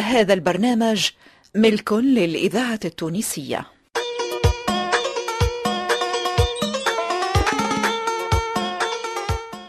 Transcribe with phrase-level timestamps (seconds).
[0.00, 1.10] هذا البرنامج
[1.54, 3.66] ملك للإذاعة التونسية.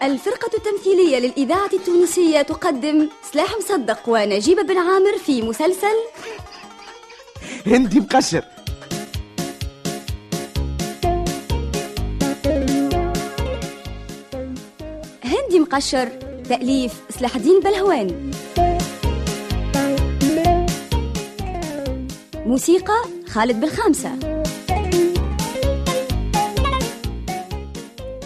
[0.04, 5.96] الفرقة التمثيلية للإذاعة التونسية تقدم سلاح مصدق ونجيب بن عامر في مسلسل
[7.66, 8.44] هندي مقشر.
[15.24, 16.08] هندي مقشر
[16.50, 18.32] تأليف سلاح الدين بلهوان.
[22.45, 24.12] موسيقى خالد بالخامسة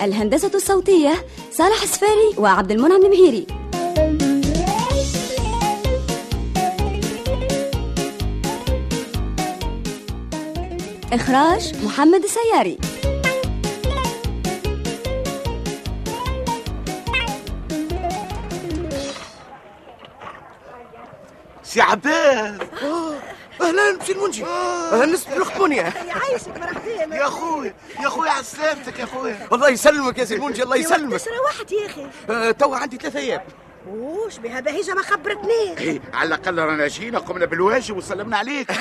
[0.01, 3.47] الهندسة الصوتية صالح السفاري وعبد المنعم المهيري.
[11.13, 12.77] إخراج محمد السياري.
[21.63, 22.51] سي عباس.
[23.65, 24.45] أهلا سي المنجي.
[25.13, 29.35] نسبة الاخت يعيشك مرحبا يا أخوي يا أخوي على سلامتك يا أخوي.
[29.53, 31.19] الله يسلمك يا سي المنجي الله يسلمك.
[31.19, 32.07] تشرى واحد يا أخي.
[32.29, 33.41] آه، توا عندي ثلاثة أيام.
[33.87, 35.79] اشبيها بهيجة ما خبرتنيش.
[35.79, 38.71] إيه على الأقل رانا جينا قمنا بالواجب وسلمنا عليك.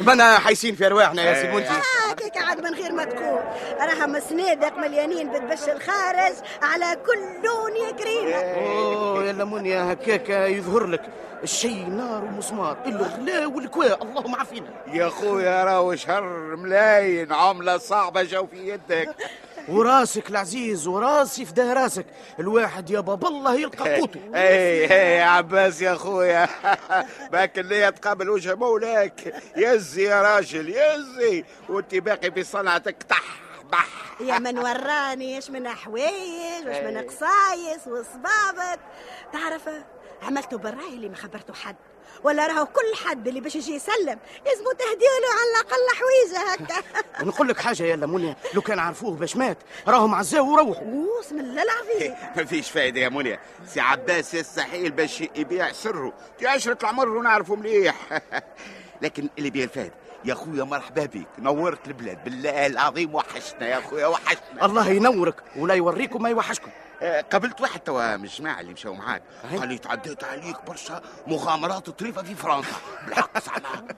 [0.00, 3.40] مانا حايسين في ارواحنا يا سي المنجي آه كيك عاد من غير ما تقول.
[3.80, 10.86] راها مسنادك مليانين بتبش الخارج على كل لون يا كريمة أوه يا لمونيا هكاك يظهر
[10.86, 11.02] لك
[11.42, 14.66] الشيء نار ومسمار الغلا والكواء اللهم عافينا.
[14.92, 19.14] يا أخويا راهو شهر ملاين عملة صعبة جو في يدك.
[19.68, 22.06] وراسك العزيز وراسي في ده راسك.
[22.40, 24.20] الواحد يا بابا الله يلقى قوته.
[24.34, 26.48] اي اي يا عباس يا اخويا
[27.32, 29.34] باك اللي تقابل وجه مولاك.
[29.56, 31.44] يزي يا راجل يزي.
[31.68, 33.02] وانت باقي في صنعتك.
[33.02, 33.22] طح
[33.72, 33.86] بح.
[34.20, 38.78] يا من وراني إيش من حوايج واش من قصايص وصبابط
[39.32, 39.62] تعرف
[40.22, 41.76] عملته بالراي اللي ما خبرته حد.
[42.24, 44.18] ولا راهو كل حد اللي باش يجي يسلم.
[44.46, 46.84] لازمو تهديله على الأقل حويجه هكا.
[47.28, 49.58] نقول لك حاجة يا لمونيا لو كان عرفوه باش مات
[49.88, 50.84] راهم عزاو وروحوا.
[51.20, 52.14] بسم الله العظيم.
[52.36, 56.12] ما فيش فايدة يا منيا سي عباس يستحيل باش يبيع سره.
[56.38, 58.20] دي عشرة العمر ونعرفه مليح.
[59.02, 62.24] لكن اللي بيه الفايدة يا خويا مرحبا بك نورت البلاد.
[62.24, 64.64] بالله العظيم وحشنا يا خويا وحشنا.
[64.64, 66.70] الله ينورك ولا يوريكم ما يوحشكم.
[67.32, 69.22] قابلت واحد توا من الجماعة اللي مشاو معاك.
[69.50, 72.76] قال لي تعديت عليك برشا مغامرات طريفة في فرنسا.
[73.06, 73.88] بالحق زعما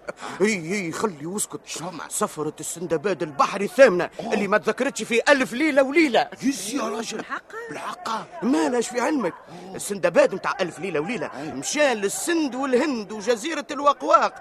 [0.40, 1.60] اي اي خلي واسكت.
[1.66, 2.04] شوما.
[2.08, 6.28] سفرة السندباد البحري الثامنة اللي ما تذكرتش في ألف ليلة وليلة.
[6.42, 7.16] يزي يا راجل.
[7.16, 8.44] بالحق؟ بالحق.
[8.44, 9.34] مالاش في علمك.
[9.74, 14.34] السندباد متاع ألف ليلة وليلة مشى للسند والهند وجزيرة الوقواق.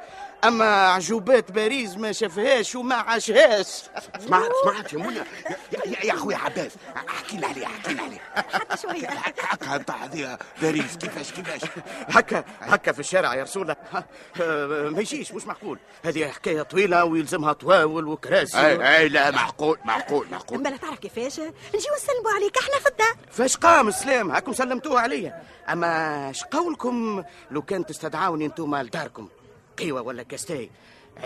[0.43, 3.83] أما عجوبات باريس ما شافهاش وما عاشهاش.
[4.19, 5.23] سمعت سمعت يا منى يا,
[5.85, 6.71] يا, يا أخويا عباس
[7.09, 8.19] احكي لي عليه احكي لي عليه.
[8.53, 9.07] حتى شوية.
[9.51, 11.61] هكا نتاع هذه باريس كيفاش كيفاش؟
[12.17, 14.03] هكا هكا في الشارع يا رسول الله.
[14.89, 15.79] ما يجيش مش معقول.
[16.05, 20.57] هذه حكاية طويلة ويلزمها طواول وكراسي أي أي لا معقول معقول معقول.
[20.59, 23.15] أما لا تعرف كيفاش؟ نجيو نسلموا عليك إحنا في الدار.
[23.31, 25.43] فاش قام السلام؟ هاكم سلمتوه عليا.
[25.69, 29.27] أما اش قولكم لو كان تستدعوني أنتم لداركم؟
[29.77, 30.69] قهيوة ولا كاس تاي؟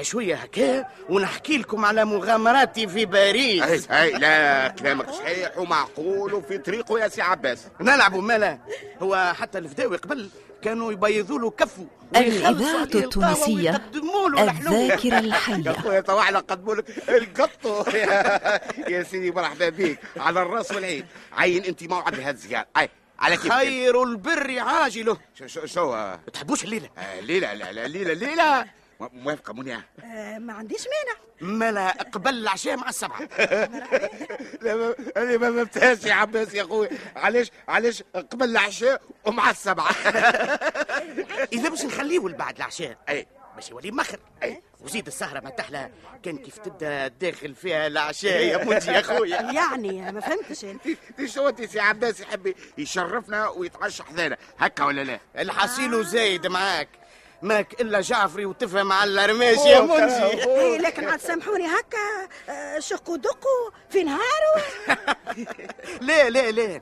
[0.01, 3.89] شوية هكا ونحكي لكم على مغامراتي في باريس.
[3.91, 7.67] اي اي لا كلامك صحيح ومعقول وفي طريقه يا سي عباس.
[7.81, 8.59] نلعبوا مالا
[9.01, 10.29] هو حتى الفداوي قبل
[10.61, 13.81] كانوا يبيضوا له كفه الإذاعة التونسية.
[13.95, 17.09] الذاكرة يا الحية تو إحنا نقدموا لك.
[17.09, 18.59] القطو يا,
[18.93, 19.99] يا سيدي مرحبا بك.
[20.17, 21.05] على الرأس والعين.
[21.37, 22.89] عين أنت موعد لهذا الزيار أي
[23.19, 25.17] على كيف خير البر عاجله.
[25.39, 28.65] شو شو شو؟ ما تحبوش الليلة؟ آه، ليلى لا لا ليلى ليلى
[28.99, 31.19] م- موافقة منيا آه ما عنديش مانع.
[31.57, 33.19] مالا قبل العشاء مع السبعة.
[34.61, 36.89] لا ما- أنا ما فهمتهاش يا عباس يا أخوي.
[37.15, 39.91] علاش علاش قبل العشاء ومع السبعة؟
[41.53, 42.97] إذا باش نخليه بعد العشاء.
[43.09, 44.19] أي باش يولي مخر
[44.81, 45.89] وزيد السهرة ما تحلى.
[46.23, 50.65] كان كيف تبدأ داخل فيها العشاء يا منجي يا خويا يعني ما فهمتش.
[51.17, 54.37] دي شو انت سي عباس يحب يشرفنا ويتعشى حذانا.
[54.59, 56.89] هكا ولا لا؟ الحصيل زايد معاك.
[57.43, 63.17] ماك إلا جعفري وتفهم على الرماش يا منجي إيه لكن عاد سامحوني هكا آه، شقوا
[63.17, 64.63] دقوا في نهاره
[66.01, 66.81] لا لا لا.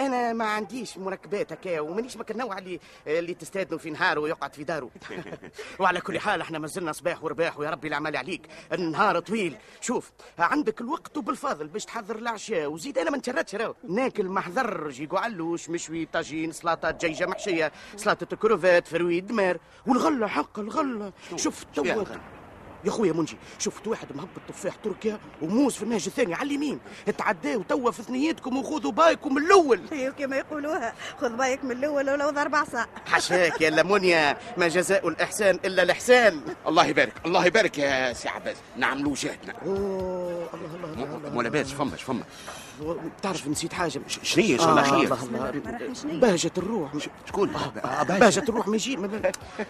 [0.00, 4.64] أنا ما عنديش مركبات هكا ومانيش ماك النوع اللي اللي تستاذنوا في نهار ويقعد في
[4.64, 4.90] داره.
[5.80, 8.42] وعلى كل حال إحنا ما زلنا صباح ورباح ويا ربي العمل عليك.
[8.72, 9.56] النهار طويل.
[9.80, 13.74] شوف عندك الوقت وبالفضل باش تحضر العشاء وزيد أنا ما نتشردش راهو.
[13.88, 20.26] ناكل محضر جيقو علوش مشوي طاجين سلطه دجاجه محشية سلطه crevettes fruits de mer والغلة
[20.26, 21.12] حق الغلة.
[21.36, 22.20] شوف فيها تو الغلة؟
[22.84, 26.78] يا خويا منجي شفت واحد مهبط تفاح تركيا وموز في النهج الثاني على اليمين.
[27.18, 29.80] تعداو توا في ثنيتكم وخذوا بايكم من الأول.
[29.92, 35.08] أيوه كما يقولوها خذ بايك من الأول ولو أربع ساعة حشاك يا لمونيا ما جزاء
[35.08, 36.40] الإحسان إلا الإحسان.
[36.66, 38.56] الله يبارك الله يبارك يا سي عباس.
[38.76, 39.54] نعملوا جهدنا.
[39.66, 42.22] أوه الله الله الله ولا باس فماش فما
[43.22, 45.52] تعرف نسيت حاجة؟ شنو هي؟ شنو الله
[46.04, 46.90] بهجة الروح.
[47.28, 48.68] شكون؟ آه، بهجة الروح.
[48.68, 48.96] ما يجي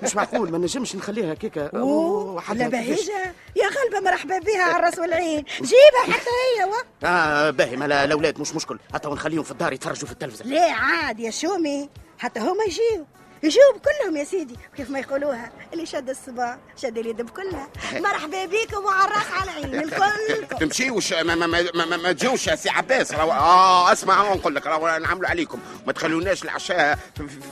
[0.02, 2.68] مش معقول ما نجمش نخليها كيكا لا.
[2.68, 5.44] بهيجة يا غلبة مرحبا بها على الرأس والعين.
[5.60, 6.72] جيبها حتى هي و
[7.06, 8.78] آه باهي ما لا- الاولاد مش مشكل.
[8.94, 10.44] حتى نخليهم في الدار يتفرجوا في التلفزة.
[10.44, 11.88] ليه عاد يا شومي.
[12.18, 13.06] حتى هما يجيو.
[13.42, 14.56] يجيو بكلهم يا سيدي.
[14.76, 17.68] كيف ما يقولوها؟ اللي شد الصباع شد اليد بكلها.
[17.92, 20.46] مرحبا بكم وعلى الراس على العين الكل.
[20.60, 23.12] تمشيوش ما ما ما, ما, ما تجوش يا سي عباس.
[23.12, 25.58] راهو آه اسمع نقول لك راهو نعملوا عليكم.
[25.86, 26.98] ما تخلوناش العشاء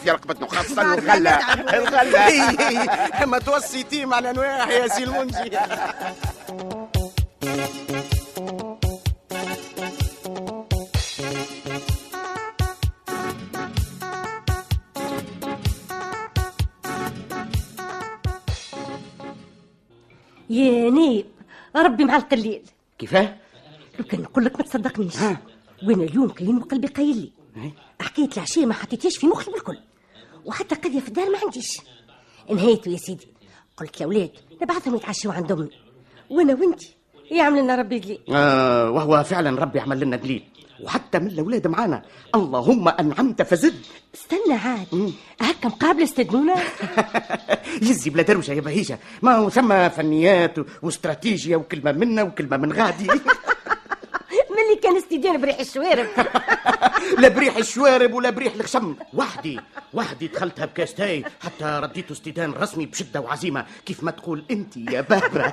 [0.05, 1.55] في, رقبتنا خاصه الغلة.
[1.79, 3.27] الغلة.
[3.27, 5.51] ما توصي تيم على انواع يا سي المنجي
[20.51, 21.27] يا نيب
[21.77, 22.63] ربي مع القليل.
[22.99, 23.37] كيفاه؟
[23.99, 25.15] لو كان نقول لك ما تصدقنيش.
[25.83, 27.73] وأنا اليوم كلين وقلبي قايل لي.
[28.01, 29.79] حكايه العشاء ما حطيتهاش في مخي بالكل
[30.45, 31.81] وحتى قضية في الدار ما عنديش.
[32.51, 33.29] نهايته يا سيدي.
[33.77, 34.31] قلت الاولاد
[34.63, 35.71] نبعثهم يتعشوا عند أمي.
[36.31, 36.97] وأنا وأنتي.
[37.31, 40.45] يعمل لنا ربي قليل آه وهو فعلا ربي عمل لنا دليل.
[40.85, 42.03] وحتى من الأولاد معانا.
[42.35, 43.75] اللهم أنعمت فزد.
[44.15, 46.55] استنى عاد هكا مقابله استدنونا
[47.83, 48.99] يزي بلا دروشه يا بهيجة.
[49.23, 53.07] ما هو ثم فنيات واستراتيجية وكلمة منا وكلمة من غادي.
[54.51, 56.07] ملي كان استديان بريح الشوارب.
[57.23, 58.95] لا بريح الشوارب ولا بريح الخشم.
[59.15, 59.61] وحدي
[59.95, 63.67] وحدي دخلتها بكاس تاي حتى رديته استدان رسمي بشدة وعزيمة.
[63.87, 65.53] كيف ما تقول أنت يا بابا.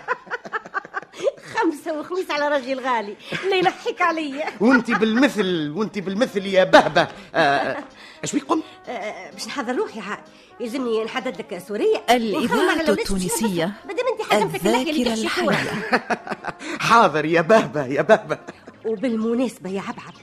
[1.55, 3.15] خمسة وخميس على راجل غالي.
[3.49, 7.01] لا ينحيك عليا وانت بالمثل وانت بالمثل يا بهبة.
[7.01, 7.07] آه،
[7.37, 7.83] آه،
[8.23, 10.19] إيش بيك قم آه، باش نحضر روحي عاد
[10.59, 12.01] يلزمني نحدد لك سورية.
[12.09, 13.65] الإذاعة التونسية.
[13.85, 15.13] ما دام انت حكمتك الذاكرة.
[15.13, 15.99] الحية.
[16.89, 18.37] حاضر يا بهبة يا بهبة.
[18.85, 20.13] وبالمناسبة يا عبعب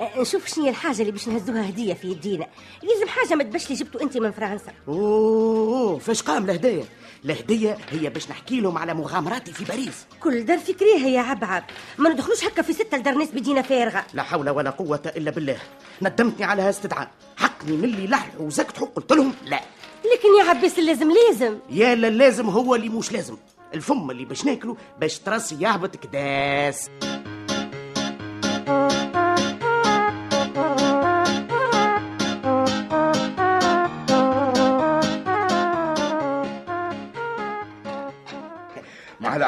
[0.00, 2.46] نشوف شنو هي الحاجة اللي باش نهزوها هدية في يدينا.
[2.82, 4.72] لازم حاجة ما تبش لي جبتوا أنت من فرنسا.
[4.88, 6.84] أوه فاش قام الهدايا؟
[7.24, 10.06] الهدية هي باش نحكي لهم على مغامراتي في باريس.
[10.20, 11.64] كل دار فكريها يا عبعب.
[11.98, 14.04] ما ندخلوش هكا في ستة لدار ناس بدينا فارغة.
[14.14, 15.56] لا حول ولا قوة إلا بالله.
[16.02, 19.60] ندمتني على هالاستدعاء حقني من اللي لحلحوا وزكتوا قلت لهم لا.
[20.00, 23.36] لكن يا عباس اللازم لازم يا لا لازم هو اللي مش لازم.
[23.74, 26.90] الفم اللي باش ناكله باش تراسي يهبط كداس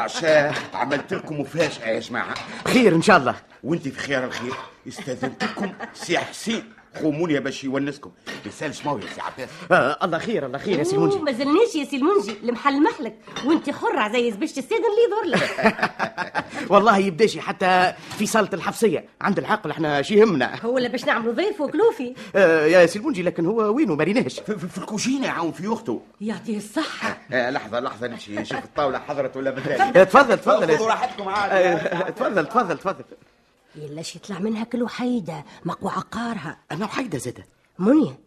[0.03, 2.33] العشاء عملت لكم مفاجأة يا جماعة.
[2.67, 3.35] خير إن شاء الله.
[3.63, 4.53] وأنت في خير الخير
[4.87, 6.73] استاذنتكم سي حسين.
[7.01, 9.49] قوموا باشا يونسكم ما يسالش مويا سي عباس.
[9.71, 13.15] آه الله خير الله خير يا سي المنجي ما زلناش يا سي المنجي المحل محلك
[13.45, 15.75] وانت حرة زي زبشة السيد اللي يدور لك.
[16.71, 19.05] والله يبداشي حتى في صالة الحفصية.
[19.21, 22.13] عند العقل إحنا شي يهمنا هو اللي باش نعملوا ضيف وكلوفي.
[22.35, 26.01] آه يا سي المنجي لكن هو وينه؟ ما ريناش في, في, الكوجينة عاون في أخته.
[26.21, 27.17] يعطيه الصحة.
[27.31, 28.35] آه لحظة لحظة نمشي.
[28.35, 32.77] نشوف الطاولة حضرت ولا بدال آه، تفضل تفضل يا خذوا راحتكم عاد آه، تفضل تفضل
[32.77, 33.03] تفضل.
[33.75, 37.45] يلاش يطلع منها كل وحيدة مقوى عقارها أنا وحيدة زادة
[37.79, 38.17] منيا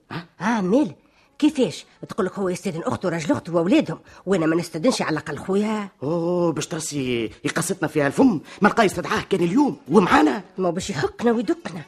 [0.40, 0.94] آه مال
[1.38, 5.88] كيفاش تقول لك هو يستدن اخته وراجل اخته واولادهم وأنا ما نستدنش على الاقل خويا
[6.02, 11.32] اوه باش ترسي يقصتنا فيها الفم ما لقى يستدعاه كان اليوم ومعانا ما باش يحكنا
[11.32, 11.82] ويدقنا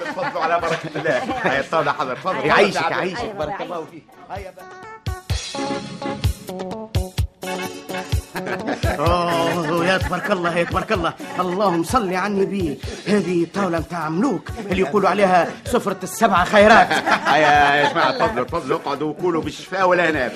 [0.00, 4.04] تفضلوا على بركه الله الطاوله حضر تفضل يعيشك يعيشك بارك الله فيك
[9.90, 11.12] يا تبارك الله يا تبارك الله.
[11.40, 12.78] اللهم صل على النبي.
[13.06, 16.90] هذه الطاوله نتاع ملوك اللي يقولوا عليها سفرة السبع خيرات.
[17.42, 20.30] يا جماعة تفضلوا تفضلوا اقعدوا وكلوا بالشفاء ولا هنا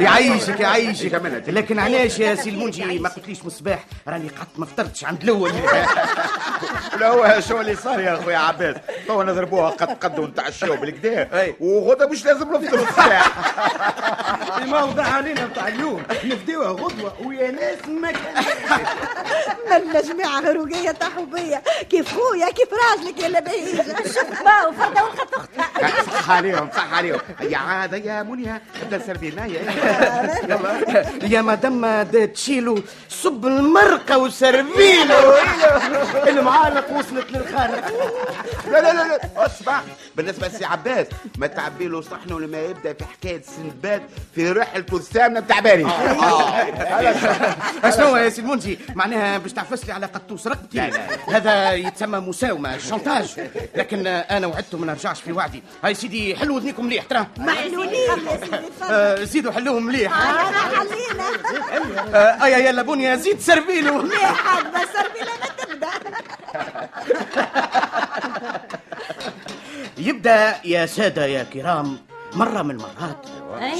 [0.00, 1.22] يعيشك يعيشك.
[1.48, 5.52] لكن علاش يا سي المنجي ما قلتليش من الصباح؟ راني قعدت ما فطرتش عند الأول.
[7.00, 8.76] لا هو شو اللي صار يا خويا عباس؟
[9.06, 11.28] توا نضربوها قد قد ونتعشوا بالكدا
[11.60, 13.32] وغدا مش لازم نفطروا الصباح
[14.62, 18.44] الموضوع علينا بتاع اليوم نفديوها غدوة ويا ناس ما كان.
[19.70, 21.62] منا جماعة هروقية تحوبية.
[21.90, 23.84] كيف خويا كيف راجلك يا لبهيجة
[24.44, 27.20] ما وفرده وخط أختها؟ صح عليهم صح عليهم.
[27.40, 29.60] يا عادة يا منيا ابدا سربي معايا
[31.22, 32.78] يا مدام دا تشيلو
[33.08, 35.34] صب المرقة وسربيلو
[36.26, 37.84] المعالق وصلت للخارق.
[38.66, 39.80] لا لا لا لا اسمع
[40.16, 41.06] بالنسبة لسي عباس
[41.38, 44.02] ما تعبي له صحن ولما يبدأ في حكاية سندباد
[44.34, 45.86] في رحلته الثامنه بتاع باريس
[47.96, 50.80] شنو يا سي المنجي معناها باش تعفس لي على قطوس رقبتي.
[51.28, 53.34] هذا يتسمى مساومة شانتاج
[53.74, 55.62] لكن أنا وعدته ما نرجعش في وعدي.
[55.84, 57.26] هاي سيدي حلوا أذنيكم مليح ترى.
[57.38, 58.16] محلولين يا
[58.90, 60.12] آه، زيدوا حلوهم مليح.
[60.12, 61.24] حلينا
[62.14, 65.88] آه، ايا يلا بنيا زيد سربيلو ليه حد بس سربي لما تبدأ.
[69.98, 71.98] يبدا يا سادة يا كرام
[72.32, 73.26] مرة من المرات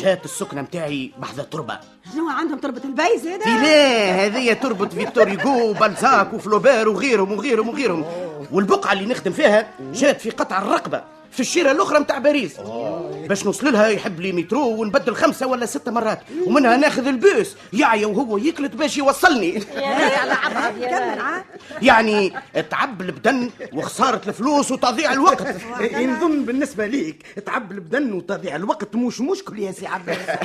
[0.03, 1.79] جات السكنة متاعي بحذا تربة.
[2.13, 8.05] شنو عندهم تربة البيز هذا؟ لا هذه تربة فيكتور هيغو وبالزاك وفلوبير وغيرهم وغيرهم وغيرهم.
[8.53, 11.05] والبقعة اللي نخدم فيها جات في قطع الرقبة.
[11.35, 12.61] في الشيرة الأخرى متاع باريس.
[13.29, 16.21] باش نوصل لها يحب لي مترو ونبدل خمسة ولا ست مرات.
[16.47, 17.57] ومنها ناخذ البوس.
[17.73, 19.63] يعيا وهو يكلت باش يوصلني.
[21.83, 22.33] يعني
[22.71, 25.47] تعب البدن وخسارة الفلوس وتضييع الوقت.
[26.15, 30.19] نظن بالنسبة ليك تعب البدن وتضيع الوقت مش مشكل يا سي عباس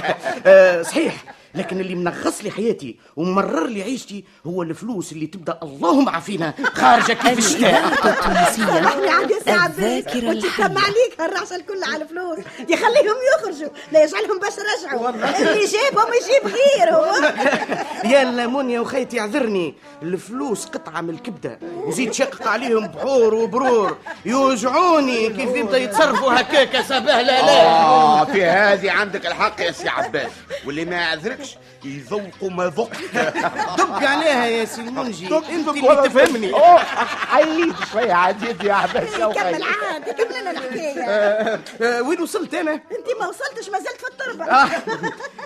[0.46, 1.24] آه، صحيح.
[1.56, 6.54] لكن اللي منغص لي حياتي وممرر لي عيشتي هو الفلوس اللي تبدأ اللهم عافينا.
[6.74, 7.88] خارجة كيف الشتاء.
[8.06, 8.88] التونسية.
[8.88, 12.40] إحنا عندي ساعة الذاكرة الحية عليك هالرعشة الكل على الفلوس.
[12.70, 13.70] يخليهم يخرجوا.
[13.92, 15.10] لا يجعلهم باش رجعوا.
[15.10, 17.34] اللي يجيبهم يجيب غيرهم.
[18.14, 19.76] يا لمون يا وخيتي اعذرني.
[20.04, 21.60] الفلوس قطعة من الكبدة.
[21.76, 23.98] وزيد شقق عليهم بحور وبرور.
[24.26, 27.42] يوجعوني كيف يبدأ يتصرفوا هكاك سباه لا.
[27.42, 30.32] لا آه في هذه عندك الحق يا سي عباس.
[30.66, 32.98] واللي ما يعذركش يذوقوا ما ذقت
[33.80, 36.52] دق عليها يا سي المنجي انت اللي تفهمني.
[37.32, 39.40] حييت شوية عاد يا عباس كمل وخي.
[39.40, 41.02] عاد كمل لنا الحكاية.
[41.82, 44.46] آه، وين وصلت أنا؟ أنت ما وصلتش ما زلت في التربة.
[44.46, 44.68] آه.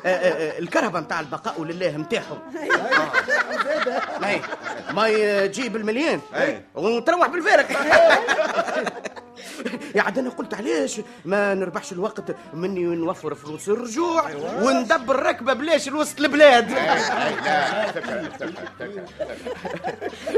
[0.05, 2.39] آه، الكرهبة نتاع البقاء لله نتاعهم
[4.23, 4.41] أي.
[4.93, 6.21] ما يجيب المليان.
[6.75, 7.67] وتروح بالفارق.
[9.95, 15.89] يا عاد أنا قلت علاش ما نربحش الوقت مني نوفر فلوس الرجوع وندبر ركبة بلاش
[15.89, 16.71] لوسط البلاد.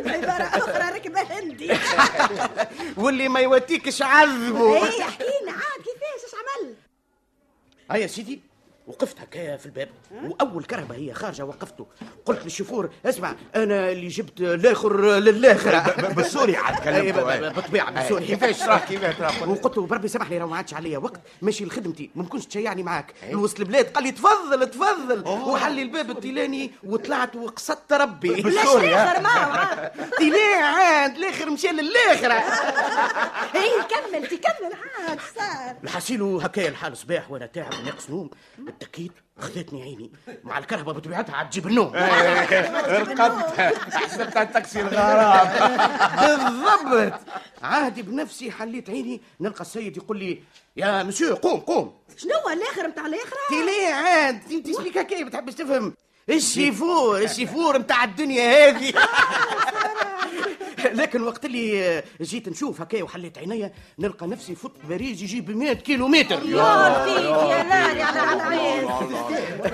[0.05, 1.71] عبارة أخرى ركبة هندي.
[3.03, 4.75] واللي ما يواتيكش عذبه.
[4.75, 6.75] إيه احكينا عاد كيفاش؟ إيش عمل؟
[7.91, 8.41] هيا يا سيدي.
[8.87, 9.89] وقفت هكايا في الباب.
[10.23, 11.87] وأول كرهبة هي خارجة وقفته.
[12.25, 16.03] قلت للشوفور اسمع أنا اللي جبت الآخر للآخر.
[16.13, 20.73] بالسوري عاد كلمته بالطبيعه بالسوري كيفاش؟ راح كيفاش؟ وقلت له بربي سامحني راه ما عادش
[20.73, 21.19] عليا وقت.
[21.41, 22.09] ماشي لخدمتي.
[22.15, 23.13] ما نكونش تشيعني معاك.
[23.31, 25.27] لوسط البلاد قال لي تفضل تفضل.
[25.27, 28.41] وحل لي الباب التيلاني وطلعت وقصدت ربي.
[28.41, 32.31] بالسوري ها؟ اخر ما عاد تيلان عاد الآخر مشى للآخر.
[33.55, 34.73] إيه كمل تكمل
[35.07, 35.75] عاد صار.
[35.83, 38.29] الحسيلو هكايا الحال صباح وأنا تعب ناقص نوم.
[38.81, 40.11] اتكيت خذتني عيني.
[40.43, 41.91] مع الكرهبة بطبيعتها عاد تجيب النوم.
[42.99, 43.59] رقدت
[43.93, 45.47] حسبتها تاكسي الغرام.
[46.17, 47.19] بالضبط.
[47.61, 49.21] عادي بنفسي حليت عيني.
[49.41, 50.41] نلقى السيد يقول لي
[50.77, 51.93] يا مسيو قوم قوم.
[52.17, 55.93] شنو هو الآخر نتاع الآخرة؟ تي ليه عاد؟ انت اشبيك هكايا ما تحبش تفهم؟
[56.29, 58.93] ال chauffeur ال chauffeur نتاع الدنيا هذه.
[61.01, 66.45] لكن وقت اللي جيت نشوف هكايا وحليت عينيا نلقى نفسي فوت باريس يجيب 100 كيلومتر.
[66.45, 68.89] يا ناري على العين.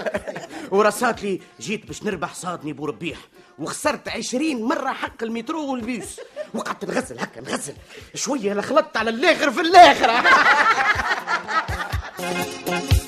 [0.72, 3.18] ورصات لي جيت باش نربح صادني بوربيح
[3.60, 6.20] وخسرت عشرين مرة حق المترو والبيس.
[6.54, 7.74] وقعدت نغسل هكا نغسل
[8.16, 10.12] شوية لخلطت على الآخر في الآخر.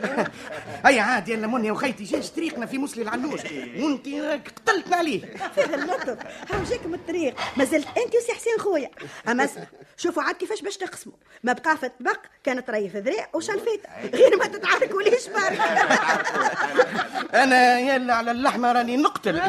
[0.86, 3.40] هيا عاد يا لمون يا وخيتي جاش طريقنا في مسلي العلوش
[3.78, 5.20] وانت راك قتلتنا عليه.
[5.54, 6.18] فيه اللطف
[6.52, 8.90] هاوجيك من الطريق؟ ما زلت أنت وسي حسين خويا.
[9.28, 9.64] اما اسمع
[9.96, 13.82] شوفوا عاد كيفاش باش تقسموا ما بقى في الطبق كانت ريف ذراع وشلفيت
[14.14, 15.60] غير ما تتعاركوا ليش بارك
[17.42, 19.42] أنا يلا على اللحمة راني نقتل.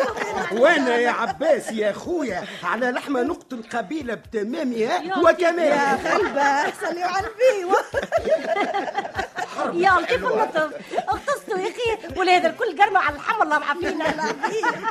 [0.60, 7.26] وأنا يا عباس يا خويا على لحمة نقتل قبيلة بتمامها يا وكمالها خلبة صليوا على
[7.26, 7.74] النبي
[9.74, 10.24] يا كيف
[11.52, 14.04] اغتصتوا يا أخي ولا هذا الكل قرمة على الحمر الله معافينا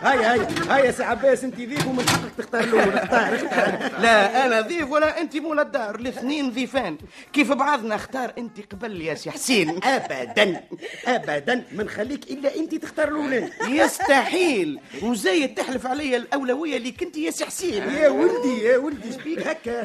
[0.03, 4.01] هيا هيا هيا سي عباس أنت ذيك ومن حقك تختار الأول اختار اختار.
[4.01, 6.97] لا أنا ضيف ولا أنت مول الدار الاثنين ضيفان.
[7.33, 10.63] كيف بعضنا اختار أنت قبل يا سي حسين؟ ابدا
[11.05, 14.79] ابدا ما نخليك إلا أنت تختار الاولاني يستحيل.
[15.01, 17.89] وزايد تحلف علي الأولوية اللي كنت يا سي حسين.
[17.89, 19.83] يا ولدي يا ولدي شبيك هكا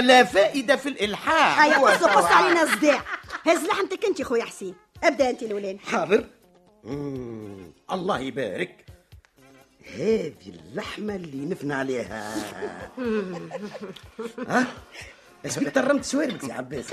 [0.00, 1.60] لا فائدة في الإلحاح.
[1.60, 3.02] هيا قصوا قص علينا صداع
[3.46, 4.74] هز لحمتك أنت خويا حسين.
[5.02, 6.24] أبدأ أنت الاولاني حاضر.
[6.84, 7.72] مم.
[7.92, 8.84] الله يبارك.
[9.96, 12.34] هذه اللحمة اللي نفنى عليها.
[14.48, 14.66] ها؟
[15.46, 16.86] اسمك ترمت سواربك يا عباس.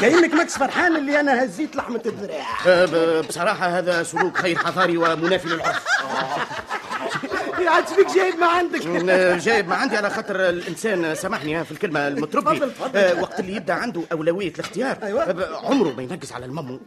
[0.00, 4.96] كأنك ماكش فرحان اللي أنا هزيت لحمة الذراع أه، ب- بصراحة هذا سلوك غير حضاري
[4.96, 5.84] ومنافي للعرف.
[7.68, 8.80] يا عاد فيك جايب ما عندك.
[9.46, 12.60] جايب ما عندي على خاطر الإنسان سامحني في الكلمة المتربي.
[12.94, 14.98] أه، وقت اللي يبدأ عنده أولوية الاختيار.
[15.02, 15.22] أيوة.
[15.22, 16.80] أه، عمره ما ينقز على الممو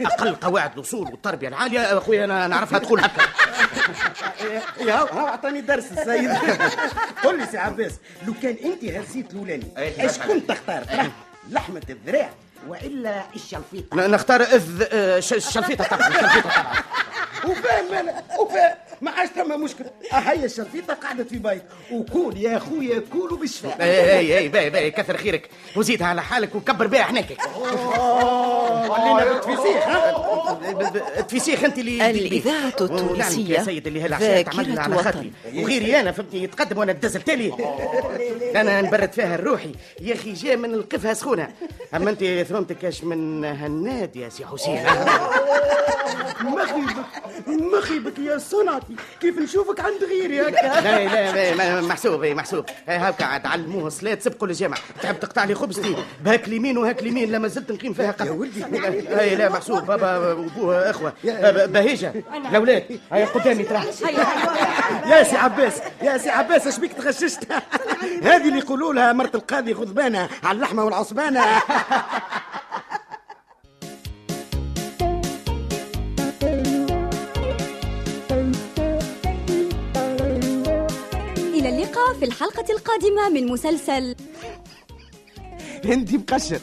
[0.00, 1.98] أقل قواعد الأصول والتربية العالية.
[1.98, 3.22] أخويا أنا نعرفها تقول هكا.
[4.86, 6.30] يا هو أعطاني درس السيد.
[7.24, 7.92] قل لي سي عباس
[8.26, 10.84] لو كان أنت هزيت الأولاني إيش كنت تختار؟
[11.50, 12.30] لحمة الذراع
[12.68, 16.74] وإلا الشلفيطة؟ ن- نختار الشلفيطة طبعا الشلفيطة طبعا.
[17.46, 18.74] وفاهم أنا وفاهم.
[19.00, 21.62] ما عادش ثم مشكل هيا الشلفيطة قعدت في بيت.
[21.92, 25.50] وكول يا أخويا كول وبالشفاء اي اي اي باهي باهي كثر خيرك.
[25.76, 27.38] وزيدها على حالك وكبر بها حناكك
[28.88, 34.96] ولينا بالتفسيخ ها تفيسيخ أنت اللي الإذاعة ونعلمك التونسية يا سيد اللي هالعشاء تعمل على
[34.96, 35.32] خاطري.
[35.54, 37.52] وغيري أنا فهمتني يتقدم وأنا الدز التالي
[38.56, 39.72] أنا نبرد فيها روحي.
[40.00, 41.48] يا أخي جاي من القفها سخونة.
[41.94, 44.86] أما أنت ثرومتك اش من هالناد يا سي حسين؟
[46.40, 46.96] مخيبك
[47.46, 48.85] مخيبك يا صنعتي
[49.20, 52.64] كيف نشوفك عند غيري هكا؟ لا لا لا ما- محسوب اي محسوب.
[52.88, 57.48] هاكا عاد علموه صلاة سبقوا للجامع تحب تقطع لي خبزتي؟ بهاك اليمين وهاك اليمين لما
[57.48, 58.64] زلت نقيم فيها قطع يا ولدي.
[59.20, 59.86] اي لا محسوب.
[59.86, 61.12] بابا وابوه إخوة.
[61.66, 62.12] بهيجة.
[62.50, 63.82] الاولاد هاي قدامي ترى.
[65.06, 67.52] يا سي عباس يا سي عباس اش بيك تغششت؟
[68.22, 71.44] هذه اللي يقولوا لها مرت القاضي غضبانة على اللحمة والعصبانة.
[82.26, 84.16] في الحلقة القادمة من مسلسل
[85.84, 86.60] هندي مقشر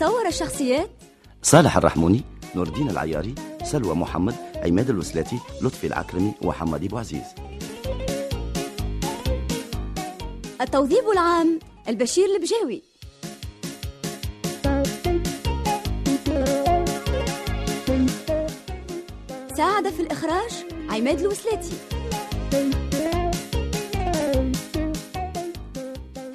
[0.00, 0.90] صور الشخصيات
[1.42, 2.24] صالح الرحموني
[2.54, 7.24] نور الدين العياري سلوى محمد عماد الوسلاتي لطفي العكرمي وحمادي بوعزيز
[10.60, 12.89] التوظيف العام البشير البجاوي.
[19.60, 20.50] ساعد في الإخراج؟
[20.90, 21.72] عماد الوسلاتي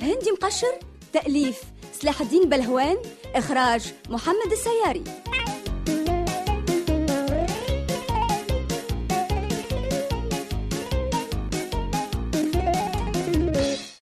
[0.01, 0.79] هندي مقشر
[1.13, 1.61] تأليف
[2.01, 2.97] سلاح الدين بلهوان
[3.35, 5.03] إخراج محمد السياري.